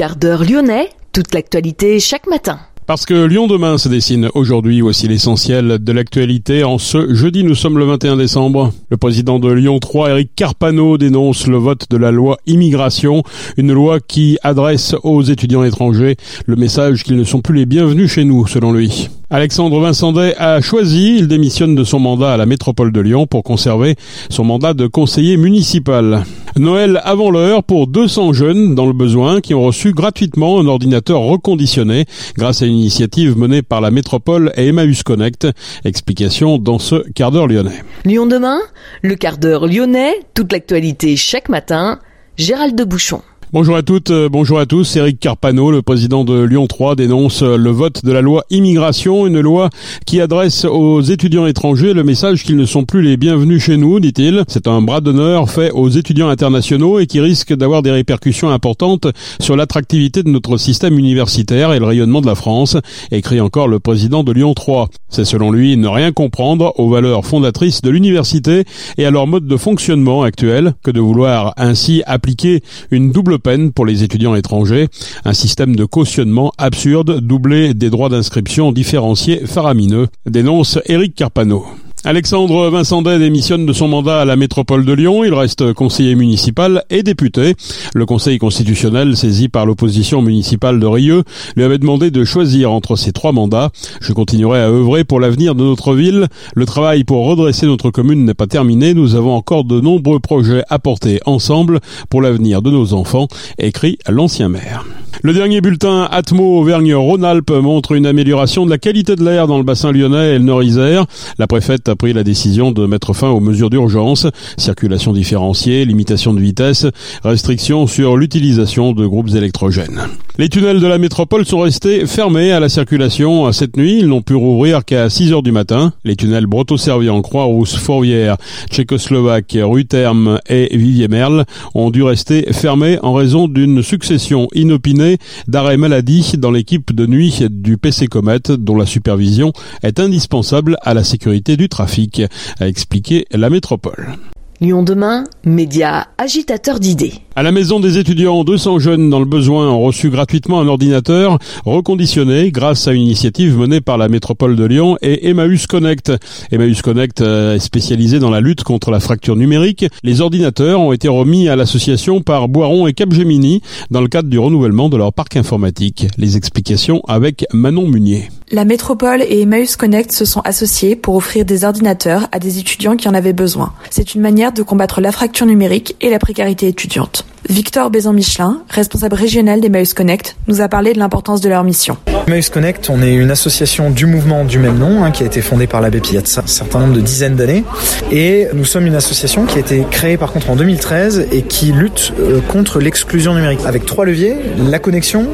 Quart 0.00 0.16
d'heure 0.16 0.44
lyonnais, 0.44 0.88
toute 1.12 1.34
l'actualité 1.34 2.00
chaque 2.00 2.26
matin. 2.26 2.58
Parce 2.86 3.04
que 3.04 3.26
Lyon 3.26 3.48
demain 3.48 3.76
se 3.76 3.90
dessine 3.90 4.30
aujourd'hui, 4.32 4.80
voici 4.80 5.06
l'essentiel 5.08 5.78
de 5.78 5.92
l'actualité. 5.92 6.64
En 6.64 6.78
ce 6.78 7.12
jeudi, 7.12 7.44
nous 7.44 7.54
sommes 7.54 7.76
le 7.76 7.84
21 7.84 8.16
décembre. 8.16 8.72
Le 8.88 8.96
président 8.96 9.38
de 9.38 9.52
Lyon 9.52 9.78
3, 9.78 10.08
Eric 10.08 10.30
Carpano, 10.34 10.96
dénonce 10.96 11.46
le 11.48 11.58
vote 11.58 11.84
de 11.90 11.98
la 11.98 12.12
loi 12.12 12.38
immigration, 12.46 13.22
une 13.58 13.74
loi 13.74 14.00
qui 14.00 14.38
adresse 14.42 14.94
aux 15.02 15.20
étudiants 15.20 15.64
étrangers 15.64 16.16
le 16.46 16.56
message 16.56 17.04
qu'ils 17.04 17.16
ne 17.16 17.24
sont 17.24 17.42
plus 17.42 17.58
les 17.58 17.66
bienvenus 17.66 18.10
chez 18.10 18.24
nous, 18.24 18.46
selon 18.46 18.72
lui. 18.72 19.10
Alexandre 19.32 19.78
Vincendet 19.78 20.34
a 20.38 20.60
choisi, 20.60 21.16
il 21.18 21.28
démissionne 21.28 21.76
de 21.76 21.84
son 21.84 22.00
mandat 22.00 22.32
à 22.32 22.36
la 22.36 22.46
métropole 22.46 22.90
de 22.90 23.00
Lyon 23.00 23.28
pour 23.28 23.44
conserver 23.44 23.94
son 24.28 24.42
mandat 24.42 24.74
de 24.74 24.88
conseiller 24.88 25.36
municipal. 25.36 26.24
Noël 26.56 27.00
avant 27.04 27.30
l'heure 27.30 27.62
pour 27.62 27.86
200 27.86 28.32
jeunes 28.32 28.74
dans 28.74 28.86
le 28.86 28.92
besoin 28.92 29.40
qui 29.40 29.54
ont 29.54 29.62
reçu 29.62 29.92
gratuitement 29.92 30.58
un 30.58 30.66
ordinateur 30.66 31.20
reconditionné 31.20 32.06
grâce 32.36 32.62
à 32.62 32.66
une 32.66 32.76
initiative 32.76 33.38
menée 33.38 33.62
par 33.62 33.80
la 33.80 33.92
métropole 33.92 34.50
et 34.56 34.66
Emmaüs 34.66 35.04
Connect. 35.04 35.46
Explication 35.84 36.58
dans 36.58 36.80
ce 36.80 37.08
quart 37.12 37.30
d'heure 37.30 37.46
lyonnais. 37.46 37.84
Lyon 38.04 38.26
demain, 38.26 38.58
le 39.02 39.14
quart 39.14 39.38
d'heure 39.38 39.68
lyonnais, 39.68 40.12
toute 40.34 40.52
l'actualité 40.52 41.14
chaque 41.14 41.48
matin, 41.48 42.00
Gérald 42.36 42.74
de 42.74 42.82
Bouchon. 42.82 43.22
Bonjour 43.52 43.74
à 43.74 43.82
toutes, 43.82 44.12
euh, 44.12 44.28
bonjour 44.28 44.60
à 44.60 44.66
tous. 44.66 44.94
Eric 44.94 45.18
Carpano, 45.18 45.72
le 45.72 45.82
président 45.82 46.22
de 46.22 46.40
Lyon 46.40 46.68
3, 46.68 46.94
dénonce 46.94 47.42
euh, 47.42 47.56
le 47.56 47.70
vote 47.70 48.04
de 48.04 48.12
la 48.12 48.20
loi 48.20 48.44
immigration, 48.48 49.26
une 49.26 49.40
loi 49.40 49.70
qui 50.06 50.20
adresse 50.20 50.64
aux 50.64 51.00
étudiants 51.00 51.46
étrangers 51.46 51.92
le 51.92 52.04
message 52.04 52.44
qu'ils 52.44 52.54
ne 52.56 52.64
sont 52.64 52.84
plus 52.84 53.02
les 53.02 53.16
bienvenus 53.16 53.60
chez 53.60 53.76
nous, 53.76 53.98
dit-il. 53.98 54.44
C'est 54.46 54.68
un 54.68 54.80
bras 54.82 55.00
d'honneur 55.00 55.50
fait 55.50 55.72
aux 55.72 55.88
étudiants 55.88 56.28
internationaux 56.28 57.00
et 57.00 57.08
qui 57.08 57.18
risque 57.18 57.52
d'avoir 57.52 57.82
des 57.82 57.90
répercussions 57.90 58.50
importantes 58.50 59.08
sur 59.40 59.56
l'attractivité 59.56 60.22
de 60.22 60.30
notre 60.30 60.56
système 60.56 60.96
universitaire 60.96 61.72
et 61.72 61.80
le 61.80 61.86
rayonnement 61.86 62.20
de 62.20 62.26
la 62.26 62.36
France, 62.36 62.76
écrit 63.10 63.40
encore 63.40 63.66
le 63.66 63.80
président 63.80 64.22
de 64.22 64.30
Lyon 64.30 64.54
3. 64.54 64.90
C'est 65.08 65.24
selon 65.24 65.50
lui 65.50 65.76
ne 65.76 65.88
rien 65.88 66.12
comprendre 66.12 66.72
aux 66.76 66.88
valeurs 66.88 67.26
fondatrices 67.26 67.82
de 67.82 67.90
l'université 67.90 68.62
et 68.96 69.06
à 69.06 69.10
leur 69.10 69.26
mode 69.26 69.48
de 69.48 69.56
fonctionnement 69.56 70.22
actuel 70.22 70.74
que 70.84 70.92
de 70.92 71.00
vouloir 71.00 71.52
ainsi 71.56 72.04
appliquer 72.06 72.62
une 72.92 73.10
double 73.10 73.39
pour 73.74 73.86
les 73.86 74.02
étudiants 74.04 74.34
étrangers, 74.34 74.88
un 75.24 75.32
système 75.32 75.74
de 75.76 75.84
cautionnement 75.84 76.52
absurde 76.58 77.20
doublé 77.20 77.74
des 77.74 77.90
droits 77.90 78.08
d'inscription 78.08 78.72
différenciés 78.72 79.46
faramineux, 79.46 80.08
dénonce 80.26 80.78
Éric 80.86 81.14
Carpano. 81.14 81.66
Alexandre 82.02 82.70
Vincendet 82.70 83.18
démissionne 83.18 83.66
de 83.66 83.72
son 83.74 83.86
mandat 83.86 84.22
à 84.22 84.24
la 84.24 84.36
métropole 84.36 84.86
de 84.86 84.92
Lyon. 84.94 85.22
Il 85.22 85.34
reste 85.34 85.74
conseiller 85.74 86.14
municipal 86.14 86.82
et 86.88 87.02
député. 87.02 87.54
Le 87.94 88.06
Conseil 88.06 88.38
constitutionnel, 88.38 89.18
saisi 89.18 89.50
par 89.50 89.66
l'opposition 89.66 90.22
municipale 90.22 90.80
de 90.80 90.86
Rieux, 90.86 91.24
lui 91.56 91.64
avait 91.64 91.76
demandé 91.76 92.10
de 92.10 92.24
choisir 92.24 92.72
entre 92.72 92.96
ces 92.96 93.12
trois 93.12 93.32
mandats. 93.32 93.70
Je 94.00 94.14
continuerai 94.14 94.60
à 94.60 94.70
œuvrer 94.70 95.04
pour 95.04 95.20
l'avenir 95.20 95.54
de 95.54 95.62
notre 95.62 95.94
ville. 95.94 96.28
Le 96.54 96.64
travail 96.64 97.04
pour 97.04 97.26
redresser 97.26 97.66
notre 97.66 97.90
commune 97.90 98.24
n'est 98.24 98.34
pas 98.34 98.46
terminé. 98.46 98.94
Nous 98.94 99.14
avons 99.14 99.34
encore 99.34 99.64
de 99.64 99.78
nombreux 99.78 100.20
projets 100.20 100.64
à 100.70 100.78
porter 100.78 101.20
ensemble 101.26 101.80
pour 102.08 102.22
l'avenir 102.22 102.62
de 102.62 102.70
nos 102.70 102.94
enfants, 102.94 103.28
écrit 103.58 103.98
l'ancien 104.08 104.48
maire. 104.48 104.86
Le 105.22 105.34
dernier 105.34 105.60
bulletin 105.60 106.08
Atmo 106.10 106.60
Auvergne-Rhône-Alpes 106.60 107.50
montre 107.50 107.92
une 107.92 108.06
amélioration 108.06 108.64
de 108.64 108.70
la 108.70 108.78
qualité 108.78 109.16
de 109.16 109.24
l'air 109.24 109.46
dans 109.46 109.58
le 109.58 109.64
bassin 109.64 109.92
lyonnais 109.92 110.34
et 110.34 110.38
le 110.38 110.44
Nord-Isère. 110.44 111.04
La 111.38 111.46
préfète 111.46 111.88
a 111.88 111.96
pris 111.96 112.12
la 112.12 112.24
décision 112.24 112.72
de 112.72 112.86
mettre 112.86 113.12
fin 113.12 113.28
aux 113.28 113.40
mesures 113.40 113.68
d'urgence, 113.68 114.26
circulation 114.56 115.12
différenciée, 115.12 115.84
limitation 115.84 116.32
de 116.32 116.40
vitesse, 116.40 116.86
restrictions 117.22 117.86
sur 117.86 118.16
l'utilisation 118.16 118.92
de 118.92 119.06
groupes 119.06 119.34
électrogènes. 119.34 120.08
Les 120.38 120.48
tunnels 120.48 120.80
de 120.80 120.86
la 120.86 120.96
métropole 120.96 121.44
sont 121.44 121.58
restés 121.58 122.06
fermés 122.06 122.52
à 122.52 122.60
la 122.60 122.70
circulation 122.70 123.52
cette 123.52 123.76
nuit. 123.76 123.98
Ils 123.98 124.06
n'ont 124.06 124.22
pu 124.22 124.34
rouvrir 124.34 124.86
qu'à 124.86 125.10
6 125.10 125.32
heures 125.32 125.42
du 125.42 125.52
matin. 125.52 125.92
Les 126.04 126.16
tunnels 126.16 126.46
Breteau-Servien, 126.46 127.20
Croix-Rousse, 127.20 127.76
Fourvière, 127.76 128.36
Tchécoslovaque, 128.70 129.58
rue 129.60 129.84
Terme 129.84 130.38
et 130.48 130.74
Vivier-Merle 130.74 131.44
ont 131.74 131.90
dû 131.90 132.02
rester 132.02 132.46
fermés 132.52 132.98
en 133.02 133.12
raison 133.12 133.48
d'une 133.48 133.82
succession 133.82 134.48
inopinée 134.54 134.99
d'arrêts 135.48 135.76
maladie 135.76 136.32
dans 136.36 136.50
l'équipe 136.50 136.94
de 136.94 137.06
nuit 137.06 137.46
du 137.50 137.78
PC 137.78 138.06
Comet 138.06 138.40
dont 138.58 138.76
la 138.76 138.86
supervision 138.86 139.52
est 139.82 140.00
indispensable 140.00 140.76
à 140.82 140.94
la 140.94 141.04
sécurité 141.04 141.56
du 141.56 141.68
trafic, 141.68 142.22
a 142.58 142.68
expliqué 142.68 143.26
la 143.32 143.50
métropole. 143.50 144.16
Lyon 144.62 144.82
demain, 144.82 145.24
média 145.42 146.08
agitateur 146.18 146.80
d'idées. 146.80 147.14
À 147.34 147.42
la 147.42 147.50
maison 147.50 147.80
des 147.80 147.96
étudiants, 147.96 148.44
200 148.44 148.78
jeunes 148.78 149.08
dans 149.08 149.18
le 149.18 149.24
besoin 149.24 149.70
ont 149.70 149.80
reçu 149.80 150.10
gratuitement 150.10 150.60
un 150.60 150.68
ordinateur 150.68 151.38
reconditionné 151.64 152.50
grâce 152.50 152.86
à 152.86 152.92
une 152.92 153.00
initiative 153.00 153.56
menée 153.56 153.80
par 153.80 153.96
la 153.96 154.10
métropole 154.10 154.56
de 154.56 154.64
Lyon 154.64 154.98
et 155.00 155.30
Emmaüs 155.30 155.66
Connect. 155.66 156.12
Emmaüs 156.52 156.82
Connect 156.82 157.22
euh, 157.22 157.54
est 157.54 157.58
spécialisé 157.58 158.18
dans 158.18 158.28
la 158.28 158.42
lutte 158.42 158.62
contre 158.62 158.90
la 158.90 159.00
fracture 159.00 159.34
numérique. 159.34 159.86
Les 160.02 160.20
ordinateurs 160.20 160.78
ont 160.80 160.92
été 160.92 161.08
remis 161.08 161.48
à 161.48 161.56
l'association 161.56 162.20
par 162.20 162.48
Boiron 162.48 162.86
et 162.86 162.92
Capgemini 162.92 163.62
dans 163.90 164.02
le 164.02 164.08
cadre 164.08 164.28
du 164.28 164.38
renouvellement 164.38 164.90
de 164.90 164.98
leur 164.98 165.14
parc 165.14 165.38
informatique. 165.38 166.06
Les 166.18 166.36
explications 166.36 167.00
avec 167.08 167.46
Manon 167.54 167.88
Munier. 167.88 168.28
La 168.52 168.64
métropole 168.64 169.22
et 169.22 169.42
Emmaüs 169.42 169.76
Connect 169.76 170.10
se 170.10 170.24
sont 170.24 170.40
associés 170.40 170.96
pour 170.96 171.14
offrir 171.14 171.44
des 171.44 171.62
ordinateurs 171.62 172.26
à 172.32 172.40
des 172.40 172.58
étudiants 172.58 172.96
qui 172.96 173.08
en 173.08 173.14
avaient 173.14 173.32
besoin. 173.32 173.72
C'est 173.90 174.16
une 174.16 174.22
manière 174.22 174.50
de 174.50 174.64
combattre 174.64 175.00
la 175.00 175.12
fracture 175.12 175.46
numérique 175.46 175.94
et 176.00 176.10
la 176.10 176.18
précarité 176.18 176.66
étudiante. 176.66 177.24
Victor 177.48 177.90
Bézan-Michelin, 177.90 178.62
responsable 178.68 179.14
régional 179.14 179.60
d'Emmaüs 179.60 179.94
Connect, 179.94 180.34
nous 180.48 180.60
a 180.60 180.68
parlé 180.68 180.94
de 180.94 180.98
l'importance 180.98 181.40
de 181.40 181.48
leur 181.48 181.62
mission. 181.62 181.96
Emmaüs 182.30 182.48
Connect, 182.48 182.88
on 182.90 183.02
est 183.02 183.12
une 183.12 183.32
association 183.32 183.90
du 183.90 184.06
mouvement 184.06 184.44
du 184.44 184.60
même 184.60 184.78
nom 184.78 185.02
hein, 185.02 185.10
qui 185.10 185.24
a 185.24 185.26
été 185.26 185.40
fondée 185.40 185.66
par 185.66 185.80
l'abbé 185.80 185.98
Piat 185.98 186.20
un 186.20 186.46
certain 186.46 186.78
nombre 186.78 186.92
de 186.92 187.00
dizaines 187.00 187.34
d'années. 187.34 187.64
Et 188.12 188.46
nous 188.54 188.64
sommes 188.64 188.86
une 188.86 188.94
association 188.94 189.46
qui 189.46 189.56
a 189.56 189.58
été 189.58 189.84
créée 189.90 190.16
par 190.16 190.30
contre 190.30 190.48
en 190.48 190.54
2013 190.54 191.26
et 191.32 191.42
qui 191.42 191.72
lutte 191.72 192.12
euh, 192.20 192.40
contre 192.40 192.78
l'exclusion 192.78 193.34
numérique 193.34 193.58
avec 193.66 193.84
trois 193.84 194.04
leviers, 194.04 194.36
la 194.64 194.78
connexion, 194.78 195.26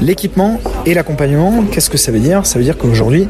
l'équipement 0.00 0.60
et 0.86 0.94
l'accompagnement. 0.94 1.64
Qu'est-ce 1.72 1.90
que 1.90 1.98
ça 1.98 2.12
veut 2.12 2.20
dire? 2.20 2.46
Ça 2.46 2.60
veut 2.60 2.64
dire 2.64 2.78
qu'aujourd'hui, 2.78 3.26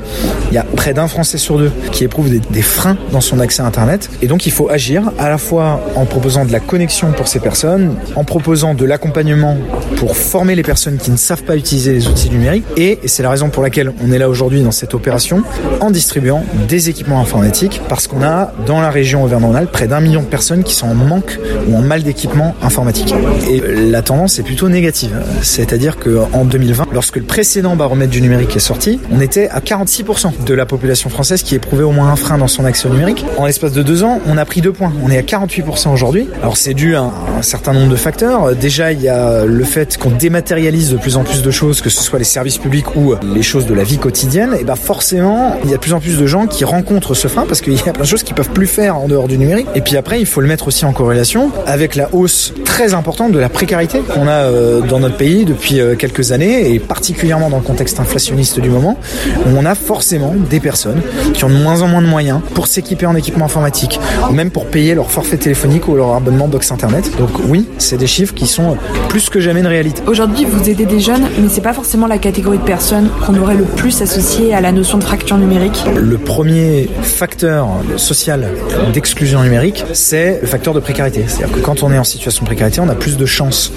il 0.50 0.54
y 0.54 0.58
a 0.58 0.66
près 0.76 0.92
d'un 0.92 1.08
Français 1.08 1.38
sur 1.38 1.56
deux 1.56 1.72
qui 1.92 2.04
éprouve 2.04 2.28
des, 2.28 2.40
des 2.40 2.62
freins 2.62 2.98
dans 3.10 3.22
son 3.22 3.40
accès 3.40 3.62
à 3.62 3.64
Internet. 3.64 4.10
Et 4.20 4.26
donc 4.26 4.44
il 4.44 4.52
faut 4.52 4.68
agir 4.68 5.12
à 5.18 5.30
la 5.30 5.38
fois 5.38 5.82
en 5.96 6.04
proposant 6.04 6.44
de 6.44 6.52
la 6.52 6.60
connexion 6.60 7.12
pour 7.12 7.28
ces 7.28 7.40
personnes, 7.40 7.94
en 8.16 8.24
proposant 8.24 8.74
de 8.74 8.84
l'accompagnement 8.84 9.56
pour 9.96 10.14
former 10.14 10.54
les 10.54 10.62
personnes 10.62 10.98
qui 10.98 11.10
ne 11.10 11.16
savent 11.16 11.44
pas 11.44 11.56
utiliser 11.56 11.94
les 11.94 12.06
outils 12.06 12.28
numériques 12.28 12.66
et 12.76 12.98
c'est 13.14 13.22
la 13.22 13.30
raison 13.30 13.48
pour 13.48 13.62
laquelle 13.62 13.92
on 14.04 14.10
est 14.10 14.18
là 14.18 14.28
aujourd'hui 14.28 14.60
dans 14.62 14.72
cette 14.72 14.92
opération, 14.92 15.44
en 15.80 15.92
distribuant 15.92 16.42
des 16.66 16.88
équipements 16.88 17.20
informatiques 17.20 17.80
parce 17.88 18.08
qu'on 18.08 18.24
a 18.24 18.52
dans 18.66 18.80
la 18.80 18.90
région 18.90 19.22
Auvergne-Rhône-Alpes 19.22 19.70
près 19.70 19.86
d'un 19.86 20.00
million 20.00 20.20
de 20.20 20.26
personnes 20.26 20.64
qui 20.64 20.74
sont 20.74 20.88
en 20.88 20.94
manque 20.94 21.38
ou 21.68 21.76
en 21.76 21.80
mal 21.80 22.02
d'équipement 22.02 22.56
informatique. 22.60 23.14
Et 23.48 23.60
la 23.60 24.02
tendance 24.02 24.40
est 24.40 24.42
plutôt 24.42 24.68
négative. 24.68 25.12
C'est-à-dire 25.42 25.96
qu'en 25.96 26.44
2020, 26.44 26.88
lorsque 26.92 27.14
le 27.14 27.22
précédent 27.22 27.76
baromètre 27.76 28.10
du 28.10 28.20
numérique 28.20 28.56
est 28.56 28.60
sorti, 28.60 28.98
on 29.12 29.20
était 29.20 29.48
à 29.48 29.60
46% 29.60 30.44
de 30.44 30.54
la 30.54 30.66
population 30.66 31.08
française 31.08 31.44
qui 31.44 31.54
éprouvait 31.54 31.84
au 31.84 31.92
moins 31.92 32.08
un 32.08 32.16
frein 32.16 32.36
dans 32.36 32.48
son 32.48 32.64
accès 32.64 32.88
numérique. 32.88 33.24
En 33.36 33.46
l'espace 33.46 33.72
de 33.72 33.84
deux 33.84 34.02
ans, 34.02 34.20
on 34.26 34.36
a 34.36 34.44
pris 34.44 34.60
deux 34.60 34.72
points. 34.72 34.92
On 35.04 35.10
est 35.12 35.18
à 35.18 35.22
48% 35.22 35.92
aujourd'hui. 35.92 36.28
Alors 36.42 36.56
c'est 36.56 36.74
dû 36.74 36.96
à 36.96 37.12
un 37.38 37.42
certain 37.42 37.74
nombre 37.74 37.92
de 37.92 37.96
facteurs. 37.96 38.56
Déjà, 38.56 38.90
il 38.90 39.00
y 39.00 39.08
a 39.08 39.44
le 39.44 39.64
fait 39.64 39.98
qu'on 39.98 40.10
dématérialise 40.10 40.90
de 40.90 40.96
plus 40.96 41.16
en 41.16 41.22
plus 41.22 41.42
de 41.42 41.50
choses, 41.52 41.80
que 41.80 41.90
ce 41.90 42.02
soit 42.02 42.18
les 42.18 42.24
services 42.24 42.58
publics 42.58 42.93
ou 42.96 43.14
les 43.34 43.42
choses 43.42 43.66
de 43.66 43.74
la 43.74 43.84
vie 43.84 43.98
quotidienne. 43.98 44.56
Et 44.58 44.64
ben 44.64 44.76
forcément, 44.76 45.56
il 45.64 45.70
y 45.70 45.72
a 45.72 45.76
de 45.76 45.80
plus 45.80 45.92
en 45.92 46.00
plus 46.00 46.18
de 46.18 46.26
gens 46.26 46.46
qui 46.46 46.64
rencontrent 46.64 47.14
ce 47.14 47.28
frein 47.28 47.44
parce 47.46 47.60
qu'il 47.60 47.74
y 47.74 47.88
a 47.88 47.92
plein 47.92 48.04
de 48.04 48.08
choses 48.08 48.22
qu'ils 48.22 48.34
peuvent 48.34 48.50
plus 48.50 48.66
faire 48.66 48.96
en 48.96 49.08
dehors 49.08 49.28
du 49.28 49.38
numérique. 49.38 49.66
Et 49.74 49.80
puis 49.80 49.96
après, 49.96 50.20
il 50.20 50.26
faut 50.26 50.40
le 50.40 50.46
mettre 50.46 50.68
aussi 50.68 50.84
en 50.84 50.92
corrélation 50.92 51.50
avec 51.66 51.94
la 51.94 52.08
hausse 52.12 52.52
très 52.64 52.94
importante 52.94 53.32
de 53.32 53.38
la 53.38 53.48
précarité 53.48 54.00
qu'on 54.00 54.28
a 54.28 54.50
dans 54.80 55.00
notre 55.00 55.16
pays 55.16 55.44
depuis 55.44 55.80
quelques 55.98 56.32
années 56.32 56.72
et 56.72 56.78
particulièrement 56.78 57.50
dans 57.50 57.58
le 57.58 57.62
contexte 57.62 58.00
inflationniste 58.00 58.60
du 58.60 58.70
moment, 58.70 58.98
où 59.46 59.50
on 59.56 59.64
a 59.64 59.74
forcément 59.74 60.34
des 60.50 60.60
personnes 60.60 61.00
qui 61.32 61.44
ont 61.44 61.48
de 61.48 61.54
moins 61.54 61.82
en 61.82 61.88
moins 61.88 62.02
de 62.02 62.06
moyens 62.06 62.40
pour 62.54 62.66
s'équiper 62.66 63.06
en 63.06 63.16
équipement 63.16 63.46
informatique 63.46 63.98
ou 64.30 64.32
même 64.32 64.50
pour 64.50 64.66
payer 64.66 64.94
leur 64.94 65.10
forfait 65.10 65.36
téléphonique 65.36 65.88
ou 65.88 65.96
leur 65.96 66.14
abonnement 66.14 66.48
box 66.48 66.70
internet. 66.72 67.10
Donc 67.18 67.30
oui, 67.48 67.66
c'est 67.78 67.96
des 67.96 68.06
chiffres 68.06 68.34
qui 68.34 68.46
sont 68.46 68.76
plus 69.08 69.28
que 69.30 69.40
jamais 69.40 69.60
une 69.60 69.66
réalité. 69.66 70.02
Aujourd'hui, 70.06 70.44
vous 70.44 70.68
aidez 70.68 70.86
des 70.86 71.00
jeunes, 71.00 71.26
mais 71.40 71.48
c'est 71.48 71.60
pas 71.60 71.72
forcément 71.72 72.06
la 72.06 72.18
catégorie 72.18 72.58
de 72.58 72.62
personnes 72.62 72.83
qu'on 72.90 73.40
aurait 73.40 73.54
le 73.54 73.64
plus 73.64 74.02
associée 74.02 74.52
à 74.52 74.60
la 74.60 74.70
notion 74.70 74.98
de 74.98 75.04
fracture 75.04 75.38
numérique. 75.38 75.84
Le 75.96 76.18
premier 76.18 76.90
facteur 77.02 77.68
social 77.96 78.46
d'exclusion 78.92 79.42
numérique, 79.42 79.84
c'est 79.94 80.40
le 80.42 80.46
facteur 80.46 80.74
de 80.74 80.80
précarité. 80.80 81.24
C'est-à-dire 81.26 81.56
que 81.56 81.60
quand 81.60 81.82
on 81.82 81.90
est 81.92 81.98
en 81.98 82.04
situation 82.04 82.42
de 82.42 82.46
précarité, 82.46 82.80
on 82.80 82.88
a 82.90 82.94
plus 82.94 83.16
de 83.16 83.24
chances 83.24 83.72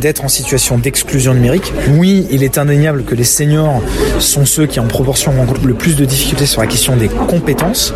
d'être 0.00 0.24
en 0.24 0.28
situation 0.28 0.78
d'exclusion 0.78 1.34
numérique. 1.34 1.72
Oui, 1.96 2.26
il 2.30 2.44
est 2.44 2.56
indéniable 2.56 3.02
que 3.02 3.16
les 3.16 3.24
seniors 3.24 3.82
sont 4.20 4.46
ceux 4.46 4.66
qui 4.66 4.78
en 4.78 4.86
proportion 4.86 5.32
rencontrent 5.32 5.66
le 5.66 5.74
plus 5.74 5.96
de 5.96 6.04
difficultés 6.04 6.46
sur 6.46 6.60
la 6.60 6.68
question 6.68 6.94
des 6.94 7.08
compétences. 7.08 7.92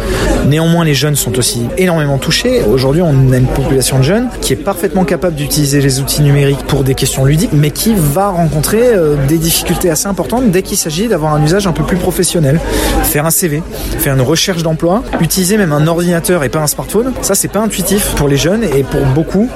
Néanmoins, 0.49 0.85
les 0.85 0.95
jeunes 0.95 1.17
sont 1.17 1.39
aussi 1.39 1.63
énormément 1.79 2.19
touchés. 2.19 2.63
Aujourd'hui, 2.65 3.03
on 3.03 3.33
a 3.33 3.37
une 3.37 3.47
population 3.47 3.99
de 3.99 4.05
jeunes 4.05 4.29
qui 4.41 4.53
est 4.53 4.57
parfaitement 4.57 5.05
capable 5.05 5.37
d'utiliser 5.37 5.81
les 5.81 6.01
outils 6.01 6.23
numériques 6.23 6.65
pour 6.67 6.83
des 6.83 6.95
questions 6.95 7.25
ludiques, 7.25 7.53
mais 7.53 7.71
qui 7.71 7.95
va 7.95 8.31
rencontrer 8.31 8.81
des 9.29 9.39
difficultés 9.39 9.91
assez 9.91 10.09
importantes 10.09 10.51
dès 10.57 10.63
qu'il 10.63 10.79
s'agit 10.79 11.07
d'avoir 11.07 11.35
un 11.35 11.45
usage 11.45 11.67
un 11.67 11.73
peu 11.73 11.85
plus 11.85 11.99
professionnel. 11.99 12.59
Faire 13.03 13.27
un 13.27 13.31
CV, 13.31 13.63
faire 13.99 14.15
une 14.15 14.23
recherche 14.23 14.63
d'emploi, 14.63 15.03
utiliser 15.21 15.59
même 15.59 15.71
un 15.71 15.87
ordinateur 15.87 16.45
et 16.45 16.49
pas 16.49 16.61
un 16.61 16.67
smartphone, 16.67 17.13
ça 17.21 17.35
c'est 17.35 17.49
pas 17.49 17.61
intuitif 17.61 18.15
pour 18.15 18.27
les 18.27 18.39
jeunes 18.39 18.65
et 18.65 18.83
pour 18.83 19.05
beaucoup, 19.15 19.51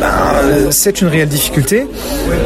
ben, 0.00 0.70
c'est 0.70 1.02
une 1.02 1.08
réelle 1.08 1.28
difficulté. 1.28 1.86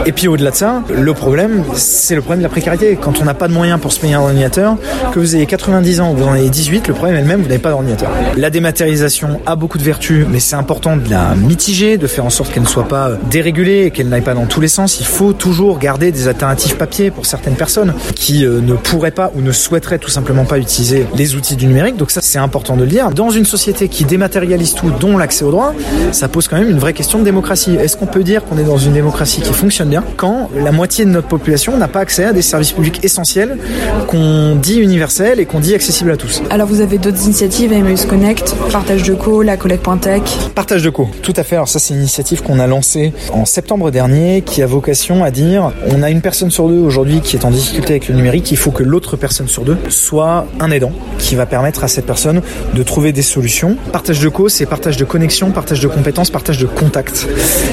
Et 0.04 0.10
puis 0.10 0.26
au-delà 0.26 0.50
de 0.50 0.56
ça, 0.56 0.82
le 0.92 1.14
problème, 1.14 1.62
c'est 1.76 2.16
le 2.16 2.22
problème 2.22 2.40
de 2.40 2.42
la 2.42 2.48
précarité. 2.48 2.98
Quand 3.00 3.20
on 3.20 3.24
n'a 3.24 3.34
pas 3.34 3.46
de 3.46 3.52
moyens 3.52 3.78
pour 3.80 3.92
se 3.92 4.00
payer 4.00 4.14
un 4.14 4.22
ordinateur, 4.22 4.74
que 5.12 5.20
vous 5.20 5.36
ayez 5.36 5.46
90 5.46 6.00
ans 6.00 6.10
ou 6.10 6.16
vous 6.16 6.26
en 6.26 6.34
ayez 6.34 6.50
18, 6.50 6.88
le 6.88 6.94
problème 6.94 7.18
est 7.18 7.20
le 7.20 7.28
même, 7.28 7.42
vous 7.42 7.48
n'avez 7.48 7.60
pas 7.60 7.70
d'ordinateur. 7.70 8.10
La 8.36 8.50
dématérialisation 8.50 9.40
a 9.46 9.54
beaucoup 9.54 9.78
de 9.78 9.84
vertus, 9.84 10.26
mais 10.28 10.40
c'est 10.40 10.56
important 10.56 10.96
de 10.96 11.08
la 11.08 11.36
mitiger, 11.36 11.98
de 11.98 12.08
faire 12.08 12.24
en 12.24 12.30
sorte 12.30 12.52
qu'elle 12.52 12.64
ne 12.64 12.68
soit 12.68 12.88
pas 12.88 13.12
dérégulée 13.30 13.84
et 13.84 13.90
qu'elle 13.92 14.08
n'aille 14.08 14.22
pas 14.22 14.34
dans 14.34 14.46
tous 14.46 14.60
les 14.60 14.66
sens. 14.66 14.98
Il 14.98 15.06
faut 15.06 15.32
toujours 15.32 15.78
garder 15.78 16.10
des 16.10 16.26
alternatives 16.26 16.76
papier 16.76 17.12
pour 17.12 17.26
certaines 17.26 17.54
personnes 17.54 17.91
qui 18.14 18.44
euh, 18.44 18.60
ne 18.60 18.74
pourraient 18.74 19.10
pas 19.10 19.32
ou 19.34 19.40
ne 19.40 19.52
souhaiteraient 19.52 19.98
tout 19.98 20.10
simplement 20.10 20.44
pas 20.44 20.58
utiliser 20.58 21.06
les 21.14 21.34
outils 21.34 21.56
du 21.56 21.66
numérique. 21.66 21.96
Donc 21.96 22.10
ça, 22.10 22.20
c'est 22.22 22.38
important 22.38 22.76
de 22.76 22.82
le 22.82 22.88
dire. 22.88 23.10
Dans 23.10 23.30
une 23.30 23.44
société 23.44 23.88
qui 23.88 24.04
dématérialise 24.04 24.74
tout, 24.74 24.90
dont 24.90 25.16
l'accès 25.16 25.44
au 25.44 25.50
droit, 25.50 25.74
ça 26.12 26.28
pose 26.28 26.48
quand 26.48 26.58
même 26.58 26.70
une 26.70 26.78
vraie 26.78 26.92
question 26.92 27.18
de 27.18 27.24
démocratie. 27.24 27.74
Est-ce 27.74 27.96
qu'on 27.96 28.06
peut 28.06 28.24
dire 28.24 28.44
qu'on 28.44 28.58
est 28.58 28.64
dans 28.64 28.78
une 28.78 28.92
démocratie 28.92 29.40
qui 29.40 29.52
fonctionne 29.52 29.88
bien 29.88 30.04
quand 30.16 30.50
la 30.56 30.72
moitié 30.72 31.04
de 31.04 31.10
notre 31.10 31.28
population 31.28 31.76
n'a 31.76 31.88
pas 31.88 32.00
accès 32.00 32.24
à 32.24 32.32
des 32.32 32.42
services 32.42 32.72
publics 32.72 33.00
essentiels 33.04 33.58
qu'on 34.06 34.56
dit 34.56 34.78
universels 34.78 35.40
et 35.40 35.46
qu'on 35.46 35.60
dit 35.60 35.74
accessibles 35.74 36.10
à 36.10 36.16
tous? 36.16 36.42
Alors 36.50 36.66
vous 36.66 36.80
avez 36.80 36.98
d'autres 36.98 37.22
initiatives, 37.24 37.72
Emmaüs 37.72 38.06
Connect, 38.06 38.54
Partage 38.70 39.02
de 39.02 39.14
Co, 39.14 39.42
la 39.42 39.56
collecte.tech 39.56 40.22
Partage 40.54 40.82
de 40.82 40.90
Co, 40.90 41.08
tout 41.22 41.34
à 41.36 41.42
fait. 41.42 41.56
Alors 41.56 41.68
ça, 41.68 41.78
c'est 41.78 41.94
une 41.94 42.00
initiative 42.00 42.42
qu'on 42.42 42.58
a 42.58 42.66
lancée 42.66 43.12
en 43.32 43.44
septembre 43.44 43.90
dernier 43.90 44.42
qui 44.42 44.62
a 44.62 44.66
vocation 44.66 45.24
à 45.24 45.30
dire 45.30 45.72
on 45.88 46.02
a 46.02 46.10
une 46.10 46.20
personne 46.20 46.50
sur 46.50 46.68
deux 46.68 46.78
aujourd'hui 46.78 47.20
qui 47.20 47.36
est 47.36 47.44
en 47.44 47.50
difficulté 47.50 47.81
avec 47.90 48.08
le 48.08 48.14
numérique, 48.14 48.50
il 48.50 48.56
faut 48.56 48.70
que 48.70 48.82
l'autre 48.82 49.16
personne 49.16 49.48
sur 49.48 49.64
deux 49.64 49.76
soit 49.88 50.46
un 50.60 50.70
aidant 50.70 50.92
qui 51.18 51.34
va 51.34 51.46
permettre 51.46 51.84
à 51.84 51.88
cette 51.88 52.06
personne 52.06 52.42
de 52.74 52.82
trouver 52.82 53.12
des 53.12 53.22
solutions. 53.22 53.76
Partage 53.92 54.20
de 54.20 54.28
co, 54.28 54.48
c'est 54.48 54.66
partage 54.66 54.96
de 54.96 55.04
connexion, 55.04 55.50
partage 55.50 55.80
de 55.80 55.88
compétences, 55.88 56.30
partage 56.30 56.58
de 56.58 56.66
contacts. 56.66 57.26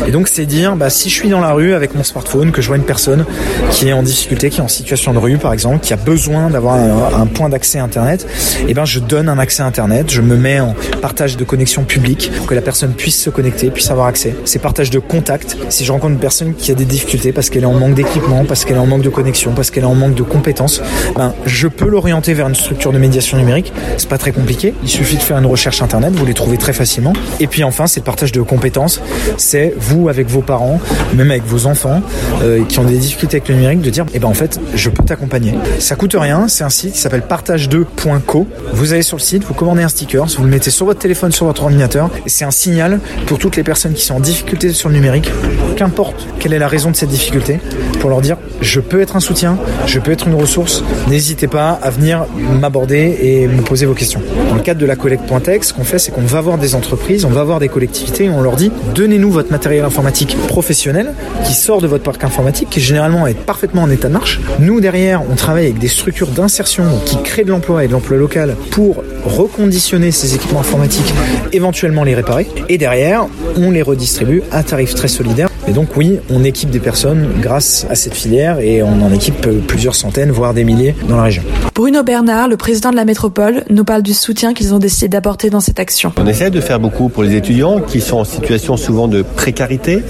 Et 0.08 0.12
donc 0.12 0.28
c'est 0.28 0.46
dire, 0.46 0.76
bah, 0.76 0.90
si 0.90 1.10
je 1.10 1.16
suis 1.16 1.30
dans 1.30 1.42
la 1.42 1.52
rue 1.52 1.74
avec 1.74 1.96
mon 1.96 2.04
smartphone, 2.04 2.52
que 2.52 2.62
je 2.62 2.68
vois 2.68 2.78
une 2.78 2.84
personne 2.84 3.26
qui 3.72 3.88
est 3.88 3.94
en 3.94 4.04
difficulté, 4.04 4.50
qui 4.50 4.60
est 4.60 4.64
en 4.64 4.68
situation 4.68 5.14
de 5.14 5.20
rue 5.20 5.38
par 5.38 5.54
exemple, 5.54 5.80
qui 5.80 5.94
a 5.94 5.98
besoin 5.98 6.50
d'avoir 6.50 6.76
un, 6.76 7.26
point 7.28 7.50
d'accès 7.50 7.80
Internet, 7.80 8.26
et 8.62 8.66
eh 8.70 8.74
ben 8.74 8.86
je 8.86 9.00
donne 9.00 9.30
un 9.30 9.40
accès 9.40 9.64
Internet, 9.64 10.10
je 10.10 10.22
me 10.22 10.36
mets 10.36 10.60
en 10.60 10.76
partage 11.02 11.38
de 11.38 11.44
connexion 11.44 11.84
publique 11.84 12.32
pour 12.38 12.48
que 12.48 12.56
la 12.56 12.62
personne 12.62 12.94
puisse 12.94 13.22
se 13.22 13.30
connecter, 13.30 13.70
puisse 13.70 13.92
avoir 13.92 14.08
accès. 14.08 14.36
C'est 14.46 14.60
partage 14.60 14.90
de 14.90 15.00
contacts. 15.00 15.58
Si 15.70 15.86
je 15.86 15.92
rencontre 15.92 16.14
une 16.14 16.20
personne 16.20 16.54
qui 16.56 16.72
a 16.72 16.76
des 16.76 16.86
difficultés 16.86 17.32
parce 17.32 17.50
qu'elle 17.50 17.64
est 17.64 17.68
en 17.68 17.74
manque 17.74 17.94
d'équipement, 17.94 18.46
parce 18.46 18.66
qu'elle 18.66 18.78
est 18.78 18.80
en 18.80 18.86
manque 18.86 19.04
de 19.04 19.10
connexion, 19.10 19.54
parce 19.54 19.72
qu'elle 19.72 19.84
est 19.84 19.88
en 19.88 19.96
manque 20.00 20.16
de 20.16 20.24
compétences, 20.24 20.82
ben, 21.16 21.34
je 21.46 21.68
peux 21.68 21.88
l'orienter 21.88 22.34
vers 22.34 22.48
une 22.48 22.56
structure 22.56 22.92
de 22.92 22.98
médiation 22.98 23.38
numérique. 23.38 23.72
C'est 23.98 24.10
pas 24.10 24.18
très 24.18 24.32
compliqué. 24.32 24.74
Il 24.84 24.90
suffit 24.90 25.18
de 25.18 25.22
faire 25.22 25.38
une 25.38 25.46
recherche 25.46 25.82
internet, 25.82 26.14
vous 26.14 26.26
les 26.26 26.34
trouvez 26.34 26.58
très 26.58 26.74
facilement. 26.74 27.14
Et 27.40 27.48
puis 27.48 27.64
enfin, 27.64 27.88
c'est 27.88 28.00
le 28.00 28.06
partage 28.06 28.32
de 28.32 28.42
compétences. 28.42 29.02
C'est 29.38 29.74
vous 29.78 30.10
avec 30.10 30.28
vos 30.28 30.42
parents, 30.42 30.80
même 31.16 31.32
avec 31.32 31.46
vos 31.46 31.66
enfants 31.66 32.02
euh, 32.42 32.64
qui 32.66 32.80
ont 32.80 32.84
des 32.84 32.98
difficultés 32.98 33.38
avec 33.38 33.50
le 33.50 33.56
numérique, 33.56 33.82
de 33.82 33.90
dire, 33.90 34.06
eh 34.14 34.20
ben 34.20 34.28
en 34.28 34.34
fait, 34.34 34.60
je 34.74 34.90
peux 34.90 35.04
t'accompagner. 35.04 35.54
Ça 35.80 35.96
coûte 35.96 36.16
rien. 36.18 36.48
C'est 36.48 36.64
un 36.64 36.70
site 36.70 36.94
qui 36.94 37.00
s'appelle 37.00 37.24
partage2.co. 37.30 38.48
Vous 38.74 38.94
allez 38.94 39.02
sur 39.02 39.18
le 39.18 39.22
site, 39.22 39.44
vous 39.44 39.54
commandez 39.54 39.84
un 39.84 39.90
sticker, 39.90 40.26
vous 40.26 40.44
le 40.44 40.50
mettez 40.50 40.72
sur 40.72 40.86
votre 40.86 41.00
téléphone, 41.00 41.32
sur 41.32 41.46
votre 41.46 41.64
ordinateur. 41.64 42.10
C'est 42.26 42.46
un 42.46 42.52
signal 42.52 43.00
pour 43.26 43.38
toutes 43.38 43.56
les 43.56 43.64
personnes 43.64 43.94
qui 43.94 44.04
sont 44.04 44.16
en 44.16 44.20
difficulté 44.20 44.74
sur 44.74 44.90
le 44.90 44.96
numérique, 44.96 45.32
qu'importe 45.76 46.28
quelle 46.40 46.54
est 46.54 46.60
la 46.60 46.68
raison 46.68 46.92
de 46.92 46.96
cette 46.96 47.10
difficulté, 47.10 47.60
pour 48.00 48.10
leur 48.10 48.22
dire, 48.22 48.38
je 48.62 48.80
peux 48.80 49.02
être 49.02 49.16
un 49.16 49.20
soutien, 49.20 49.58
je 49.90 50.00
peux 50.00 50.12
être 50.12 50.28
une 50.28 50.36
ressource. 50.36 50.84
N'hésitez 51.08 51.48
pas 51.48 51.72
à 51.72 51.90
venir 51.90 52.26
m'aborder 52.60 53.18
et 53.22 53.48
me 53.48 53.64
poser 53.64 53.88
vos 53.88 53.96
questions. 53.96 54.22
Dans 54.48 54.56
le 54.56 54.62
cadre 54.62 54.80
de 54.80 54.86
la 54.86 54.96
collecte.tech, 54.96 55.64
ce 55.64 55.74
qu'on 55.74 55.84
fait, 55.84 55.98
c'est 55.98 56.12
qu'on 56.12 56.22
va 56.22 56.42
voir 56.42 56.60
des 56.60 56.76
entreprises, 56.76 57.26
on 57.26 57.30
va 57.30 57.44
voir 57.44 57.60
des 57.60 57.70
collectivités 57.70 58.26
et 58.26 58.30
on 58.30 58.42
leur 58.42 58.56
dit 58.56 58.72
donnez-nous 58.94 59.32
votre 59.32 59.52
matériel 59.52 59.84
informatique 59.84 60.38
professionnel 60.48 61.14
qui 61.44 61.54
sort 61.54 61.82
de 61.82 61.88
votre 61.88 62.04
parc 62.04 62.24
informatique, 62.24 62.70
qui 62.70 62.80
généralement 62.80 63.26
est 63.26 63.34
parfaitement 63.34 63.82
en 63.82 63.90
état 63.90 64.10
de 64.10 64.14
marche. 64.14 64.40
Nous, 64.60 64.80
derrière, 64.80 65.24
on 65.30 65.36
travaille 65.36 65.66
avec 65.66 65.80
des 65.80 65.88
structures 65.88 66.28
d'insertion 66.28 66.84
qui 67.06 67.22
créent 67.24 67.44
de 67.44 67.50
l'emploi 67.50 67.84
et 67.84 67.88
de 67.88 67.94
l'emploi 67.94 68.18
local 68.18 68.56
pour 68.70 69.04
reconditionner 69.26 70.12
ces 70.12 70.36
équipements 70.36 70.60
informatiques, 70.60 71.14
éventuellement 71.52 72.04
les 72.04 72.14
réparer. 72.14 72.48
Et 72.70 72.78
derrière, 72.78 73.26
on 73.58 73.72
les 73.72 73.82
redistribue 73.82 74.44
à 74.52 74.62
tarif 74.62 74.94
très 74.94 75.08
solidaire. 75.08 75.49
Et 75.70 75.72
donc 75.72 75.96
oui, 75.96 76.18
on 76.32 76.44
équipe 76.44 76.72
des 76.72 76.80
personnes 76.80 77.28
grâce 77.42 77.86
à 77.92 77.96
cette 77.96 78.16
filière 78.16 78.60
et 78.60 78.82
on 78.82 79.04
en 79.04 79.14
équipe 79.14 79.48
plusieurs 79.68 79.94
centaines, 79.94 80.32
voire 80.32 80.56
des 80.56 80.64
milliers 80.64 80.96
dans 81.08 81.18
la 81.18 81.24
région. 81.24 81.44
Bruno 81.76 82.02
Bernard, 82.02 82.48
le 82.48 82.58
président 82.58 82.90
de 82.90 82.96
la 82.96 83.06
métropole, 83.06 83.64
nous 83.70 83.84
parle 83.84 84.02
du 84.02 84.16
soutien 84.16 84.56
qu'ils 84.56 84.74
ont 84.74 84.80
décidé 84.80 85.10
d'apporter 85.10 85.52
dans 85.52 85.60
cette 85.60 85.80
action. 85.80 86.12
On 86.18 86.26
essaie 86.26 86.50
de 86.50 86.60
faire 86.60 86.80
beaucoup 86.80 87.08
pour 87.08 87.22
les 87.22 87.36
étudiants 87.36 87.82
qui 87.82 88.02
sont 88.02 88.18
en 88.18 88.24
situation 88.24 88.78
souvent 88.78 89.08
de 89.08 89.22
précarité. 89.22 90.02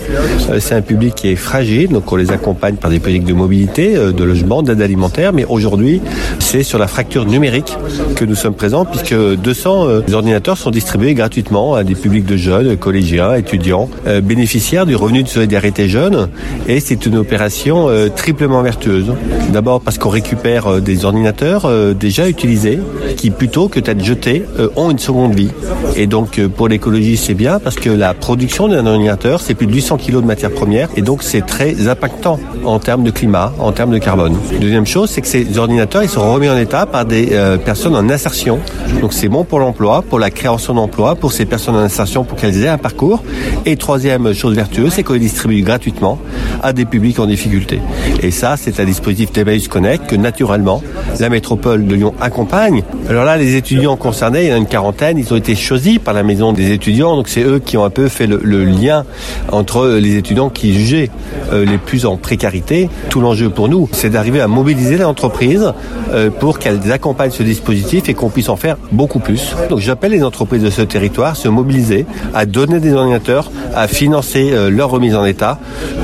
Euh, 0.50 0.60
c'est 0.62 0.76
un 0.76 0.82
public 0.82 1.14
qui 1.14 1.28
est 1.28 1.36
fragile, 1.36 1.90
donc 1.90 2.10
on 2.12 2.16
les 2.16 2.32
accompagne 2.32 2.76
par 2.76 2.90
des 2.90 3.00
politiques 3.00 3.26
de 3.26 3.34
mobilité, 3.34 3.98
euh, 3.98 4.14
de 4.14 4.24
logement, 4.24 4.64
d'aide 4.64 4.82
alimentaire. 4.82 5.34
Mais 5.34 5.44
aujourd'hui, 5.44 6.02
c'est 6.40 6.64
sur 6.64 6.80
la 6.80 6.88
fracture 6.88 7.26
numérique 7.26 7.78
que 8.16 8.24
nous 8.24 8.36
sommes 8.36 8.56
présents, 8.56 8.86
puisque 8.86 9.14
200 9.14 9.88
euh, 9.90 10.02
ordinateurs 10.14 10.58
sont 10.58 10.72
distribués 10.72 11.14
gratuitement 11.14 11.76
à 11.76 11.84
des 11.84 11.96
publics 11.96 12.26
de 12.26 12.38
jeunes, 12.38 12.78
collégiens, 12.78 13.36
étudiants, 13.36 13.90
bénéficiaires 14.24 14.86
du 14.86 14.96
revenu 14.96 15.22
de 15.22 15.28
solidarité 15.28 15.49
jeune. 15.88 16.30
Et 16.68 16.80
c'est 16.80 17.06
une 17.06 17.18
opération 17.18 17.88
triplement 18.16 18.62
vertueuse. 18.62 19.14
D'abord 19.52 19.82
parce 19.82 19.98
qu'on 19.98 20.10
récupère 20.10 20.82
des 20.82 21.06
ordinateurs 21.06 21.66
euh, 21.66 21.94
déjà 21.94 22.28
utilisés 22.30 22.80
qui, 23.18 23.32
plutôt 23.32 23.68
que 23.68 23.80
d'être 23.80 24.04
jetés, 24.04 24.44
euh, 24.60 24.70
ont 24.76 24.92
une 24.92 25.00
seconde 25.00 25.36
vie. 25.36 25.50
Et 25.96 26.08
donc, 26.08 26.40
euh, 26.40 26.48
pour 26.48 26.68
l'écologie, 26.68 27.18
c'est 27.18 27.34
bien 27.34 27.60
parce 27.60 27.76
que 27.76 27.90
la 27.90 28.14
production 28.14 28.68
d'un 28.68 28.86
ordinateur, 28.86 29.42
c'est 29.42 29.56
plus 29.56 29.68
de 29.68 29.74
800 29.74 29.98
kg 29.98 30.14
de 30.16 30.20
matière 30.22 30.52
première 30.52 30.90
et 30.96 31.02
donc 31.02 31.24
c'est 31.24 31.46
très 31.46 31.88
impactant 31.88 32.40
en 32.66 32.80
termes 32.80 33.04
de 33.04 33.12
climat, 33.12 33.54
en 33.60 33.72
termes 33.72 33.92
de 33.92 33.98
carbone. 33.98 34.36
Deuxième 34.60 34.86
chose, 34.86 35.10
c'est 35.10 35.22
que 35.22 35.28
ces 35.28 35.58
ordinateurs, 35.58 36.04
ils 36.04 36.10
sont 36.10 36.34
remis 36.34 36.50
en 36.50 36.58
état 36.58 36.86
par 36.86 37.06
des 37.06 37.28
personnes 37.66 37.96
en 37.96 38.10
insertion. 38.10 38.60
Donc, 39.02 39.14
c'est 39.14 39.30
bon 39.30 39.44
pour 39.44 39.60
l'emploi, 39.60 40.02
pour 40.02 40.20
la 40.20 40.30
création 40.30 40.74
d'emplois, 40.74 41.16
pour 41.16 41.32
ces 41.32 41.46
personnes 41.46 41.76
en 41.76 41.80
insertion, 41.80 42.24
pour 42.24 42.38
qu'elles 42.38 42.64
aient 42.64 42.68
un 42.68 42.78
parcours. 42.78 43.24
Et 43.66 43.76
troisième 43.78 44.34
chose 44.34 44.56
vertueuse, 44.56 44.94
c'est 44.94 45.04
qu'on 45.04 45.14
les 45.14 45.20
distribue 45.40 45.62
gratuitement 45.62 46.20
à 46.62 46.74
des 46.74 46.86
publics 46.86 47.20
en 47.20 47.26
difficulté. 47.26 47.80
Et 48.22 48.32
ça, 48.32 48.58
c'est 48.58 48.80
un 48.80 48.86
dispositif 48.86 49.32
d'Emmaüs 49.32 49.70
Connect 49.70 50.08
que 50.08 50.16
naturellement, 50.16 50.84
la 51.20 51.30
métropole 51.30 51.40
métropole 51.40 51.88
de 51.88 51.96
Lyon 51.96 52.14
accompagne. 52.22 52.84
Alors 53.10 53.24
là, 53.24 53.38
les 53.38 53.56
étudiants 53.56 53.96
concernés, 53.96 54.44
il 54.44 54.50
y 54.50 54.52
en 54.52 54.56
a 54.56 54.58
une 54.58 54.68
quarantaine, 54.68 55.18
ils 55.18 55.34
ont 55.34 55.38
été 55.38 55.56
choisis 55.56 55.98
par 55.98 56.14
la 56.14 56.22
maison 56.22 56.52
des 56.54 56.74
étudiants, 56.74 57.16
donc 57.16 57.28
c'est 57.30 57.44
eux 57.44 57.60
qui 57.60 57.78
ont 57.78 57.86
un 57.86 57.90
peu 57.90 58.08
fait 58.08 58.28
le, 58.28 58.66
lien 58.66 59.06
entre 59.52 59.88
les 59.88 60.18
étudiants 60.18 60.50
qui 60.50 60.74
jugeaient 60.74 61.10
euh, 61.54 61.66
les 61.66 61.78
plus 61.78 62.06
en 62.06 62.18
précarité. 62.18 62.90
Tout 63.10 63.22
l'enjeu 63.22 63.50
pour 63.50 63.70
nous, 63.70 63.90
c'est 63.94 64.10
d'arriver 64.10 64.42
à 64.42 64.48
mobiliser 64.48 64.98
l'entreprise 64.98 65.74
euh, 66.12 66.30
pour 66.30 66.60
qu'elles 66.60 66.92
accompagnent 66.92 67.32
ce 67.32 67.44
dispositif 67.44 68.10
et 68.10 68.14
qu'on 68.14 68.30
puisse 68.30 68.50
en 68.50 68.58
faire 68.58 68.78
beaucoup 68.92 69.20
plus. 69.20 69.56
Donc 69.70 69.80
j'appelle 69.80 70.12
les 70.12 70.24
entreprises 70.24 70.64
de 70.64 70.70
ce 70.70 70.82
territoire 70.82 71.32
à 71.32 71.36
se 71.36 71.48
mobiliser, 71.48 72.06
à 72.36 72.46
donner 72.46 72.80
des 72.80 72.94
ordinateurs, 72.94 73.50
à 73.74 73.88
financer 73.88 74.52
euh, 74.52 74.70
leur 74.70 74.90
remise 74.90 75.16
en 75.16 75.24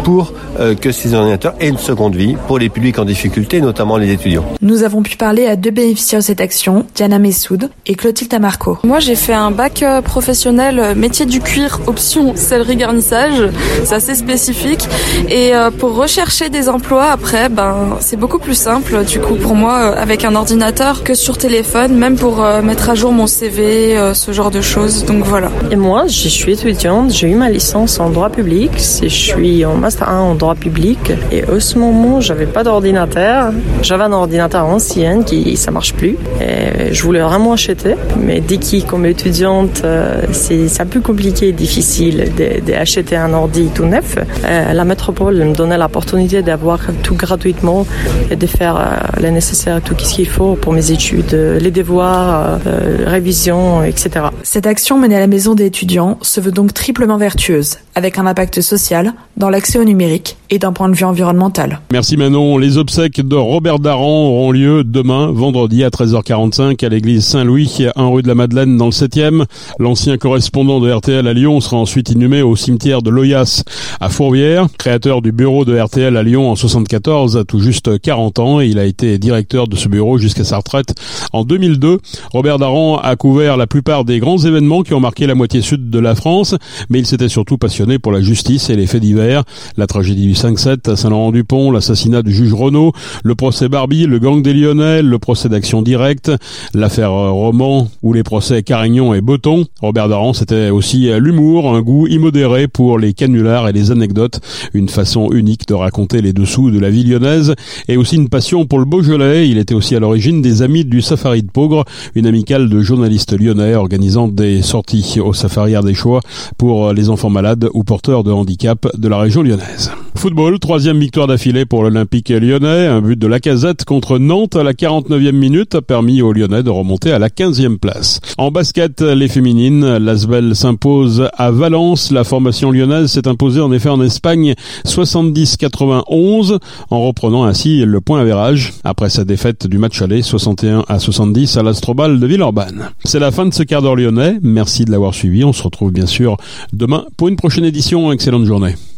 pour 0.03 0.33
que 0.81 0.91
ces 0.91 1.13
ordinateurs 1.13 1.55
aient 1.59 1.69
une 1.69 1.77
seconde 1.77 2.15
vie 2.15 2.35
pour 2.47 2.59
les 2.59 2.69
publics 2.69 2.97
en 2.99 3.05
difficulté, 3.05 3.61
notamment 3.61 3.97
les 3.97 4.11
étudiants. 4.11 4.45
Nous 4.61 4.83
avons 4.83 5.03
pu 5.03 5.17
parler 5.17 5.47
à 5.47 5.55
deux 5.55 5.71
bénéficiaires 5.71 6.19
de 6.19 6.25
cette 6.25 6.41
action, 6.41 6.85
Diana 6.95 7.19
Messoud 7.19 7.69
et 7.85 7.95
Clotilde 7.95 8.29
Tamarco. 8.29 8.77
Moi, 8.83 8.99
j'ai 8.99 9.15
fait 9.15 9.33
un 9.33 9.51
bac 9.51 9.83
euh, 9.83 10.01
professionnel 10.01 10.79
euh, 10.79 10.95
métier 10.95 11.25
du 11.25 11.39
cuir, 11.39 11.79
option 11.87 12.35
sellerie 12.35 12.75
garnissage. 12.75 13.49
C'est 13.83 13.95
assez 13.95 14.15
spécifique. 14.15 14.87
Et 15.29 15.55
euh, 15.55 15.71
pour 15.71 15.95
rechercher 15.95 16.49
des 16.49 16.69
emplois 16.69 17.11
après, 17.11 17.49
ben, 17.49 17.97
c'est 17.99 18.17
beaucoup 18.17 18.39
plus 18.39 18.55
simple, 18.55 19.03
du 19.05 19.19
coup, 19.19 19.35
pour 19.35 19.55
moi, 19.55 19.95
avec 19.97 20.23
un 20.23 20.35
ordinateur 20.35 21.03
que 21.03 21.13
sur 21.13 21.37
téléphone, 21.37 21.95
même 21.95 22.15
pour 22.15 22.43
mettre 22.63 22.89
à 22.89 22.95
jour 22.95 23.11
mon 23.11 23.27
CV, 23.27 23.97
ce 24.13 24.31
genre 24.31 24.51
de 24.51 24.61
choses. 24.61 25.05
Donc 25.05 25.23
voilà. 25.23 25.51
Et 25.71 25.75
moi, 25.75 26.07
je 26.07 26.29
suis 26.29 26.53
étudiante, 26.53 27.11
j'ai 27.11 27.29
eu 27.29 27.35
ma 27.35 27.49
licence 27.49 27.99
en 27.99 28.09
droit 28.09 28.29
public. 28.29 28.71
Je 28.77 29.07
suis 29.17 29.65
en 29.65 29.75
master 29.75 30.09
1 30.09 30.19
en 30.19 30.35
droit 30.35 30.55
public. 30.55 31.11
Et 31.31 31.43
à 31.43 31.59
ce 31.59 31.77
moment, 31.77 32.21
j'avais 32.21 32.45
pas 32.45 32.63
d'ordinateur. 32.63 33.51
J'avais 33.81 34.03
un 34.03 34.13
ordinateur 34.13 34.65
ancien 34.65 35.23
qui 35.23 35.55
ça 35.57 35.71
marche 35.71 35.93
plus. 35.93 36.17
Et 36.41 36.93
je 36.93 37.03
voulais 37.03 37.21
vraiment 37.21 37.53
acheter, 37.53 37.95
mais 38.19 38.41
dès 38.41 38.57
qu'il 38.57 38.85
comme 38.85 39.05
étudiante, 39.05 39.81
euh, 39.83 40.21
c'est 40.31 40.67
c'est 40.67 40.85
plus 40.85 41.01
compliqué 41.01 41.49
et 41.49 41.51
difficile 41.51 42.31
d'acheter 42.65 43.15
un 43.15 43.33
ordi 43.33 43.69
tout 43.73 43.85
neuf. 43.85 44.17
Euh, 44.17 44.73
la 44.73 44.85
métropole 44.85 45.35
me 45.35 45.53
donnait 45.53 45.77
l'opportunité 45.77 46.41
d'avoir 46.41 46.79
tout 47.03 47.15
gratuitement 47.15 47.85
et 48.29 48.35
de 48.35 48.47
faire 48.47 48.75
euh, 48.77 49.21
le 49.21 49.29
nécessaire, 49.29 49.81
tout 49.81 49.95
ce 49.97 50.13
qu'il 50.13 50.27
faut 50.27 50.55
pour 50.55 50.73
mes 50.73 50.91
études, 50.91 51.33
les 51.33 51.71
devoirs, 51.71 52.59
révisions, 53.05 53.83
etc. 53.83 54.27
Cette 54.43 54.67
action 54.67 54.97
menée 54.97 55.15
à 55.15 55.19
la 55.19 55.27
maison 55.27 55.55
des 55.55 55.65
étudiants 55.65 56.17
se 56.21 56.39
veut 56.39 56.51
donc 56.51 56.73
triplement 56.73 57.17
vertueuse, 57.17 57.77
avec 57.95 58.19
un 58.19 58.25
impact 58.25 58.61
social 58.61 59.13
dans 59.37 59.49
l'accès 59.49 59.79
au 59.79 59.85
numérique 59.85 60.37
et 60.49 60.59
d'un 60.59 60.73
point 60.73 60.89
de 60.89 60.95
vue 60.95 61.05
environnemental. 61.05 61.79
Merci 61.91 62.17
Manon. 62.17 62.57
Les 62.57 62.77
obsèques 62.77 63.25
de 63.25 63.35
Robert 63.35 63.79
Daran 63.79 64.27
auront 64.27 64.51
lieu 64.51 64.83
demain, 64.83 65.31
vendredi 65.31 65.83
à 65.83 65.89
13h45 65.89 66.85
à 66.85 66.89
l'église 66.89 67.25
Saint-Louis, 67.25 67.87
1 67.95 68.07
rue 68.07 68.21
de 68.21 68.27
la 68.27 68.35
Madeleine 68.35 68.77
dans 68.77 68.85
le 68.85 68.91
7e. 68.91 69.45
L'ancien 69.79 70.17
correspondant 70.17 70.79
de 70.79 70.91
RTL 70.91 71.25
à 71.27 71.33
Lyon 71.33 71.61
sera 71.61 71.77
ensuite 71.77 72.09
inhumé 72.09 72.41
au 72.41 72.55
cimetière 72.55 73.01
de 73.01 73.09
Loyas 73.09 73.63
à 73.99 74.09
Fourvière. 74.09 74.67
Créateur 74.77 75.21
du 75.21 75.31
bureau 75.31 75.65
de 75.65 75.77
RTL 75.77 76.15
à 76.15 76.23
Lyon 76.23 76.51
en 76.51 76.55
74, 76.55 77.37
à 77.37 77.45
tout 77.45 77.59
juste 77.59 77.99
40 77.99 78.39
ans, 78.39 78.59
il 78.59 78.77
a 78.77 78.85
été 78.85 79.17
directeur 79.17 79.67
de 79.67 79.75
ce 79.75 79.87
bureau 79.87 80.17
jusqu'à 80.17 80.43
sa 80.43 80.57
retraite 80.57 80.95
en 81.33 81.43
2002. 81.43 81.99
Robert 82.33 82.59
Daran 82.59 82.97
a 82.97 83.15
couvert 83.15 83.57
la 83.57 83.67
plupart 83.67 84.05
des 84.05 84.19
grands 84.19 84.37
événements 84.37 84.83
qui 84.83 84.93
ont 84.93 84.99
marqué 84.99 85.27
la 85.27 85.35
moitié 85.35 85.61
sud 85.61 85.89
de 85.89 85.99
la 85.99 86.13
France, 86.13 86.55
mais 86.89 86.99
il 86.99 87.05
s'était 87.05 87.29
surtout 87.29 87.57
passionné 87.57 87.84
pour 87.99 88.11
la 88.11 88.21
justice 88.21 88.69
et 88.69 88.75
les 88.75 88.87
faits 88.87 89.01
divers, 89.01 89.43
la 89.77 89.85
tragédie 89.85 90.25
du 90.25 90.33
5-7 90.33 90.89
à 90.91 90.95
Saint-Laurent-du-Pont, 90.95 91.69
l'assassinat 91.71 92.23
du 92.23 92.33
juge 92.33 92.53
Renault, 92.53 92.93
le 93.23 93.35
procès 93.35 93.69
Barbie, 93.69 94.07
le 94.07 94.17
gang 94.17 94.41
des 94.41 94.53
Lyonnais, 94.53 95.03
le 95.03 95.19
procès 95.19 95.49
d'action 95.49 95.83
directe, 95.83 96.31
l'affaire 96.73 97.11
Roman 97.11 97.87
ou 98.01 98.13
les 98.13 98.23
procès 98.23 98.63
Carignon 98.63 99.13
et 99.13 99.21
Botton. 99.21 99.65
Robert 99.81 100.09
Daran, 100.09 100.33
c'était 100.33 100.71
aussi 100.71 101.09
l'humour, 101.19 101.75
un 101.75 101.81
goût 101.81 102.07
immodéré 102.07 102.67
pour 102.67 102.97
les 102.97 103.13
canulars 103.13 103.69
et 103.69 103.73
les 103.73 103.91
anecdotes, 103.91 104.39
une 104.73 104.89
façon 104.89 105.31
unique 105.31 105.67
de 105.67 105.75
raconter 105.75 106.21
les 106.21 106.33
dessous 106.33 106.71
de 106.71 106.79
la 106.79 106.89
vie 106.89 107.03
lyonnaise 107.03 107.53
et 107.87 107.97
aussi 107.97 108.15
une 108.15 108.29
passion 108.29 108.65
pour 108.65 108.79
le 108.79 108.85
Beaujolais. 108.85 109.47
Il 109.47 109.59
était 109.59 109.75
aussi 109.75 109.95
à 109.95 109.99
l'origine 109.99 110.41
des 110.41 110.63
Amis 110.63 110.85
du 110.85 111.01
Safari 111.01 111.43
de 111.43 111.51
Pogre, 111.51 111.85
une 112.15 112.25
amicale 112.25 112.69
de 112.69 112.81
journalistes 112.81 113.39
lyonnais 113.39 113.75
organisant 113.75 114.27
des 114.27 114.61
sorties 114.61 115.19
au 115.23 115.33
Safari 115.33 115.75
des 115.83 115.93
Choix 115.93 116.21
pour 116.57 116.93
les 116.93 117.09
enfants 117.09 117.29
malades 117.29 117.67
ou 117.75 117.83
porteurs 117.83 118.23
de 118.23 118.31
handicap 118.31 118.87
de 118.97 119.07
la 119.07 119.19
région 119.19 119.43
lyonnaise. 119.43 119.91
Football, 120.15 120.59
troisième 120.59 120.97
victoire 120.97 121.27
d'affilée 121.27 121.65
pour 121.65 121.83
l'Olympique 121.83 122.29
lyonnais. 122.29 122.87
Un 122.87 123.01
but 123.01 123.19
de 123.19 123.27
la 123.27 123.39
casette 123.39 123.83
contre 123.83 124.17
Nantes 124.17 124.55
à 124.55 124.63
la 124.63 124.71
49e 124.73 125.33
minute 125.33 125.75
a 125.75 125.81
permis 125.81 126.21
aux 126.21 126.31
Lyonnais 126.31 126.63
de 126.63 126.69
remonter 126.69 127.11
à 127.11 127.19
la 127.19 127.27
15e 127.27 127.77
place. 127.77 128.21
En 128.37 128.49
basket, 128.49 129.01
les 129.01 129.27
féminines, 129.27 129.97
l'Asvel 129.97 130.55
s'impose 130.55 131.29
à 131.37 131.51
Valence. 131.51 132.11
La 132.11 132.23
formation 132.23 132.71
lyonnaise 132.71 133.11
s'est 133.11 133.27
imposée 133.27 133.59
en 133.59 133.71
effet 133.73 133.89
en 133.89 134.01
Espagne 134.01 134.55
70-91 134.85 136.59
en 136.89 137.01
reprenant 137.01 137.43
ainsi 137.43 137.85
le 137.85 138.01
point 138.01 138.21
à 138.21 138.23
verrage 138.23 138.73
après 138.83 139.09
sa 139.09 139.25
défaite 139.25 139.67
du 139.67 139.77
match 139.77 140.01
aller 140.01 140.21
61 140.21 140.85
à 140.87 140.97
70 140.97 141.57
à 141.57 141.63
l'Astrobal 141.63 142.19
de 142.19 142.25
Villeurbanne. 142.25 142.89
C'est 143.03 143.19
la 143.19 143.31
fin 143.31 143.45
de 143.45 143.53
ce 143.53 143.63
quart 143.63 143.81
d'heure 143.81 143.97
lyonnais. 143.97 144.37
Merci 144.41 144.85
de 144.85 144.91
l'avoir 144.91 145.13
suivi. 145.13 145.43
On 145.43 145.53
se 145.53 145.61
retrouve 145.61 145.91
bien 145.91 146.05
sûr 146.05 146.37
demain 146.71 147.05
pour 147.17 147.27
une 147.27 147.35
prochaine 147.35 147.64
édition. 147.65 148.11
Excellente 148.11 148.45
journée. 148.45 148.75